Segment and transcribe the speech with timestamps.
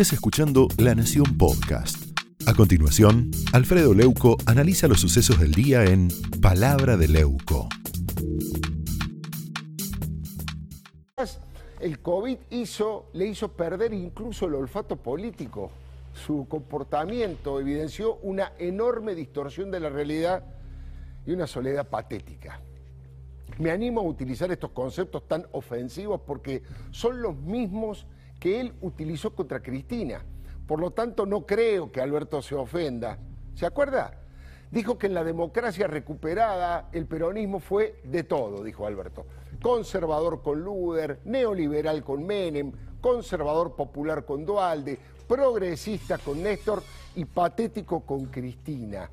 [0.00, 2.16] estés escuchando La Nación Podcast.
[2.46, 6.06] A continuación, Alfredo Leuco analiza los sucesos del día en
[6.40, 7.68] Palabra de Leuco.
[11.80, 15.72] El COVID hizo, le hizo perder incluso el olfato político.
[16.14, 20.44] Su comportamiento evidenció una enorme distorsión de la realidad
[21.26, 22.60] y una soledad patética.
[23.58, 26.62] Me animo a utilizar estos conceptos tan ofensivos porque
[26.92, 28.06] son los mismos
[28.38, 30.22] que él utilizó contra Cristina.
[30.66, 33.18] Por lo tanto, no creo que Alberto se ofenda.
[33.54, 34.12] ¿Se acuerda?
[34.70, 39.24] Dijo que en la democracia recuperada el peronismo fue de todo, dijo Alberto.
[39.62, 46.82] Conservador con Luder, neoliberal con Menem, conservador popular con Dualde, progresista con Néstor
[47.16, 49.10] y patético con Cristina.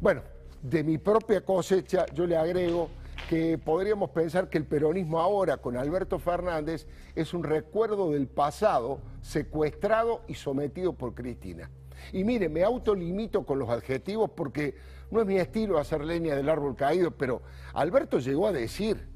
[0.00, 0.22] Bueno,
[0.62, 2.88] de mi propia cosecha yo le agrego
[3.28, 9.00] que podríamos pensar que el peronismo ahora con Alberto Fernández es un recuerdo del pasado
[9.20, 11.70] secuestrado y sometido por Cristina.
[12.14, 14.76] Y mire, me autolimito con los adjetivos porque
[15.10, 17.42] no es mi estilo hacer leña del árbol caído, pero
[17.74, 19.06] Alberto llegó a decir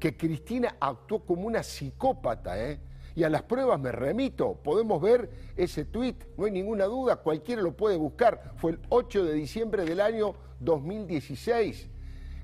[0.00, 2.80] que Cristina actuó como una psicópata, ¿eh?
[3.14, 7.60] Y a las pruebas me remito, podemos ver ese tuit, no hay ninguna duda, cualquiera
[7.60, 11.91] lo puede buscar, fue el 8 de diciembre del año 2016.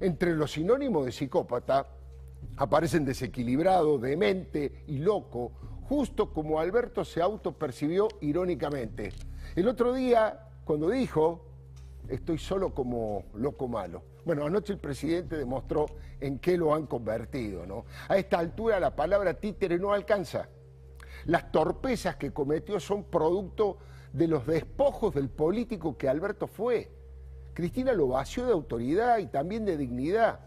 [0.01, 1.87] Entre los sinónimos de psicópata
[2.57, 5.53] aparecen desequilibrado, demente y loco,
[5.89, 9.13] justo como Alberto se autopercibió irónicamente.
[9.57, 11.47] El otro día, cuando dijo,
[12.09, 14.03] estoy solo como loco malo.
[14.25, 15.87] Bueno, anoche el presidente demostró
[16.21, 17.85] en qué lo han convertido, ¿no?
[18.09, 20.49] A esta altura la palabra títere no alcanza.
[21.25, 23.79] Las torpezas que cometió son producto
[24.13, 26.98] de los despojos del político que Alberto fue.
[27.59, 30.39] Cristina lo vació de autoridad y también de dignidad.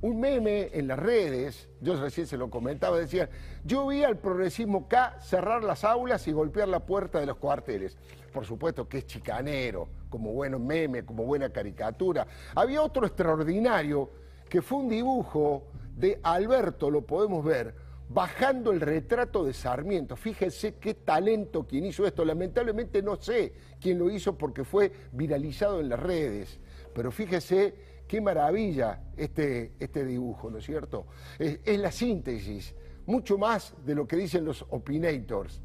[0.00, 3.30] Un meme en las redes, yo recién se lo comentaba, decía,
[3.64, 7.96] yo vi al progresismo K cerrar las aulas y golpear la puerta de los cuarteles.
[8.32, 12.26] Por supuesto que es chicanero, como bueno meme, como buena caricatura.
[12.56, 14.10] Había otro extraordinario
[14.48, 17.72] que fue un dibujo de Alberto, lo podemos ver,
[18.08, 20.16] bajando el retrato de Sarmiento.
[20.16, 22.24] Fíjense qué talento quien hizo esto.
[22.24, 26.58] Lamentablemente no sé quién lo hizo porque fue viralizado en las redes,
[26.94, 27.74] pero fíjese
[28.06, 31.06] qué maravilla este, este dibujo, ¿no es cierto?
[31.38, 32.74] Es, es la síntesis,
[33.06, 35.62] mucho más de lo que dicen los opinators.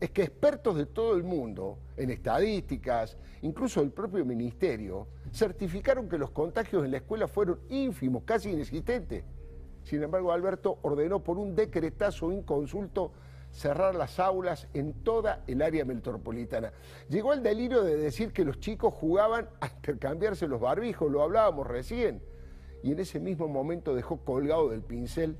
[0.00, 6.18] Es que expertos de todo el mundo, en estadísticas, incluso el propio ministerio, certificaron que
[6.18, 9.24] los contagios en la escuela fueron ínfimos, casi inexistentes.
[9.88, 13.10] Sin embargo, Alberto ordenó por un decretazo inconsulto
[13.50, 16.74] cerrar las aulas en toda el área metropolitana.
[17.08, 21.66] Llegó el delirio de decir que los chicos jugaban a intercambiarse los barbijos, lo hablábamos
[21.66, 22.20] recién,
[22.82, 25.38] y en ese mismo momento dejó colgado del pincel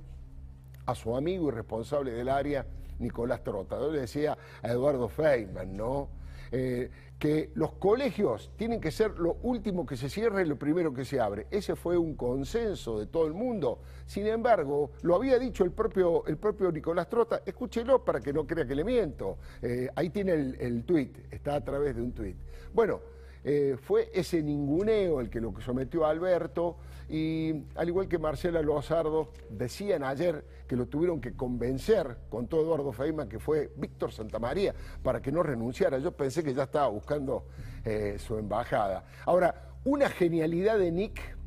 [0.87, 2.64] a su amigo y responsable del área,
[2.98, 3.78] Nicolás Trota.
[3.78, 6.08] Le decía a Eduardo Feynman, ¿no?
[6.53, 10.94] Eh, que los colegios tienen que ser lo último que se cierre y lo primero
[10.94, 11.48] que se abre.
[11.50, 13.81] Ese fue un consenso de todo el mundo.
[14.06, 18.47] Sin embargo, lo había dicho el propio, el propio Nicolás Trota, escúchelo para que no
[18.47, 19.38] crea que le miento.
[19.62, 22.37] Eh, ahí tiene el, el tuit, está a través de un tuit.
[22.72, 23.00] Bueno,
[23.44, 26.76] eh, fue ese ninguneo el que lo sometió a Alberto
[27.09, 32.62] y al igual que Marcela Lozardo decían ayer que lo tuvieron que convencer con todo
[32.62, 35.99] Eduardo Feynman que fue Víctor Santamaría para que no renunciara.
[35.99, 37.47] Yo pensé que ya estaba buscando
[37.84, 39.04] eh, su embajada.
[39.25, 41.38] Ahora, una genialidad de Nick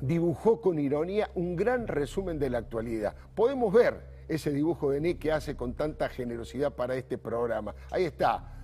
[0.00, 3.14] dibujó con ironía un gran resumen de la actualidad.
[3.34, 7.74] Podemos ver ese dibujo de Nick que hace con tanta generosidad para este programa.
[7.90, 8.54] Ahí está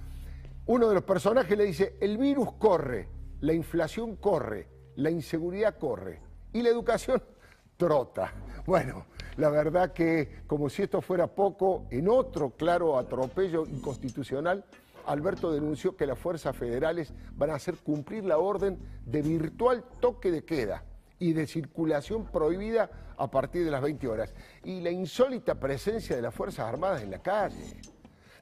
[0.66, 3.08] uno de los personajes le dice, el virus corre,
[3.40, 6.20] la inflación corre, la inseguridad corre
[6.52, 7.22] y la educación
[7.76, 8.32] trota.
[8.64, 14.64] Bueno, la verdad que como si esto fuera poco, en otro claro atropello inconstitucional,
[15.06, 20.30] Alberto denunció que las fuerzas federales van a hacer cumplir la orden de virtual toque
[20.30, 20.84] de queda
[21.18, 24.34] y de circulación prohibida a partir de las 20 horas.
[24.64, 27.80] Y la insólita presencia de las Fuerzas Armadas en la calle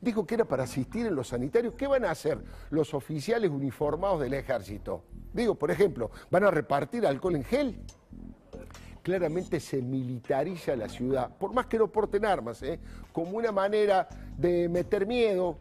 [0.02, 1.74] dijo que era para asistir en los sanitarios.
[1.74, 2.38] ¿Qué van a hacer
[2.70, 5.04] los oficiales uniformados del ejército?
[5.32, 7.80] Digo, por ejemplo, ¿van a repartir alcohol en gel?
[9.02, 12.78] Claramente se militariza la ciudad, por más que no porten armas, ¿eh?
[13.12, 15.56] como una manera de meter miedo.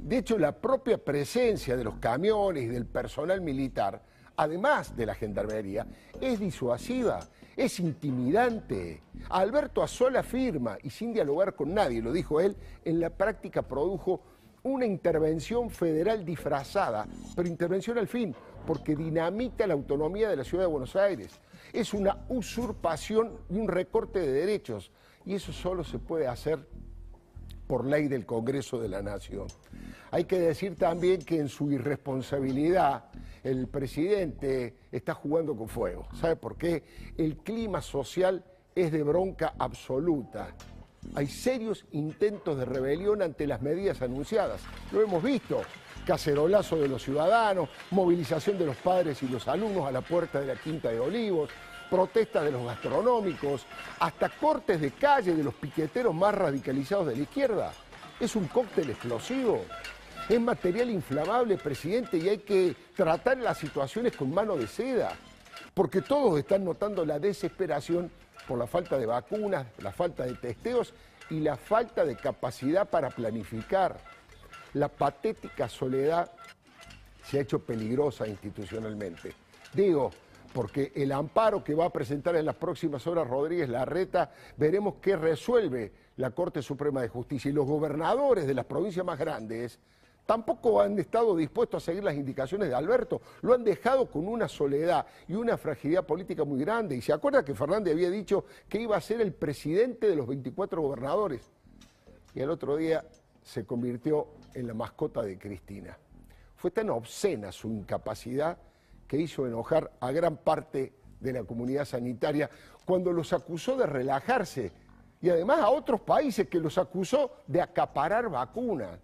[0.00, 4.02] De hecho, la propia presencia de los camiones y del personal militar,
[4.38, 5.86] además de la gendarmería,
[6.20, 7.20] es disuasiva
[7.58, 9.02] es intimidante.
[9.30, 14.22] Alberto Azola afirma, y sin dialogar con nadie, lo dijo él, en la práctica produjo
[14.62, 18.32] una intervención federal disfrazada, pero intervención al fin,
[18.64, 21.32] porque dinamita la autonomía de la ciudad de Buenos Aires.
[21.72, 24.92] Es una usurpación y un recorte de derechos,
[25.26, 26.64] y eso solo se puede hacer
[27.66, 29.48] por ley del Congreso de la Nación.
[30.10, 33.04] Hay que decir también que en su irresponsabilidad
[33.44, 36.08] el presidente está jugando con fuego.
[36.18, 36.82] ¿Sabe por qué?
[37.16, 38.44] El clima social
[38.74, 40.54] es de bronca absoluta.
[41.14, 44.62] Hay serios intentos de rebelión ante las medidas anunciadas.
[44.92, 45.62] Lo hemos visto.
[46.06, 50.46] Cacerolazo de los ciudadanos, movilización de los padres y los alumnos a la puerta de
[50.46, 51.50] la Quinta de Olivos,
[51.90, 53.66] protestas de los gastronómicos,
[54.00, 57.72] hasta cortes de calle de los piqueteros más radicalizados de la izquierda.
[58.18, 59.64] Es un cóctel explosivo.
[60.28, 65.12] Es material inflamable, presidente, y hay que tratar las situaciones con mano de seda,
[65.72, 68.10] porque todos están notando la desesperación
[68.46, 70.92] por la falta de vacunas, la falta de testeos
[71.30, 73.98] y la falta de capacidad para planificar.
[74.74, 76.30] La patética soledad
[77.24, 79.32] se ha hecho peligrosa institucionalmente.
[79.72, 80.10] Digo,
[80.52, 85.16] porque el amparo que va a presentar en las próximas horas Rodríguez Larreta, veremos qué
[85.16, 87.50] resuelve la Corte Suprema de Justicia.
[87.50, 89.78] Y los gobernadores de las provincias más grandes
[90.28, 93.22] tampoco han estado dispuestos a seguir las indicaciones de Alberto.
[93.40, 96.94] Lo han dejado con una soledad y una fragilidad política muy grande.
[96.94, 100.26] Y se acuerda que Fernández había dicho que iba a ser el presidente de los
[100.26, 101.50] 24 gobernadores.
[102.34, 103.02] Y el otro día
[103.42, 105.96] se convirtió en la mascota de Cristina.
[106.56, 108.58] Fue tan obscena su incapacidad
[109.06, 112.50] que hizo enojar a gran parte de la comunidad sanitaria
[112.84, 114.72] cuando los acusó de relajarse
[115.22, 118.98] y además a otros países que los acusó de acaparar vacunas.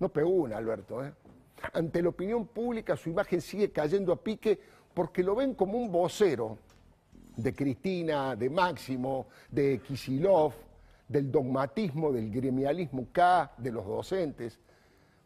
[0.00, 1.04] No pegó una, Alberto.
[1.04, 1.12] ¿eh?
[1.72, 4.58] Ante la opinión pública su imagen sigue cayendo a pique
[4.92, 6.58] porque lo ven como un vocero
[7.36, 10.52] de Cristina, de Máximo, de Kisilov,
[11.06, 14.58] del dogmatismo, del gremialismo K, de los docentes.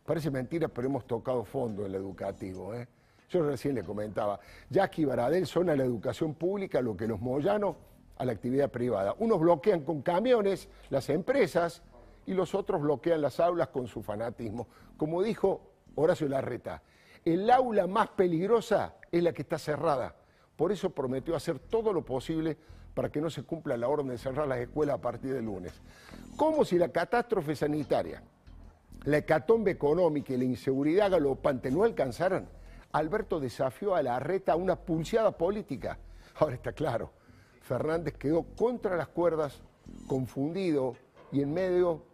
[0.04, 2.74] Parece mentira, pero hemos tocado fondo en lo educativo.
[2.74, 2.86] ¿eh?
[3.30, 4.38] Yo recién le comentaba,
[4.68, 7.76] Jackie Baradel son a la educación pública lo que los moyanos
[8.16, 9.14] a la actividad privada.
[9.18, 11.82] Unos bloquean con camiones las empresas,
[12.26, 14.66] y los otros bloquean las aulas con su fanatismo.
[14.96, 15.60] Como dijo
[15.94, 16.82] Horacio Larreta,
[17.24, 20.14] el aula más peligrosa es la que está cerrada.
[20.56, 22.56] Por eso prometió hacer todo lo posible
[22.94, 25.72] para que no se cumpla la orden de cerrar las escuelas a partir del lunes.
[26.36, 28.22] Como si la catástrofe sanitaria,
[29.04, 32.48] la hecatombe económica y la inseguridad galopante no alcanzaran,
[32.92, 35.98] Alberto desafió a Larreta a una pulseada política.
[36.36, 37.10] Ahora está claro,
[37.60, 39.60] Fernández quedó contra las cuerdas,
[40.06, 40.96] confundido
[41.32, 42.02] y en medio